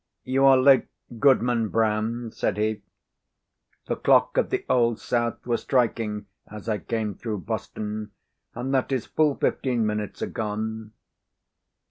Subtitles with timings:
[0.23, 0.87] "You are late,
[1.19, 2.81] Goodman Brown," said he.
[3.85, 8.09] "The clock of the Old South was striking as I came through Boston,
[8.55, 10.93] and that is full fifteen minutes agone."